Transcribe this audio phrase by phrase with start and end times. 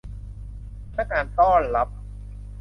[0.93, 1.89] พนักงานต้อนรับ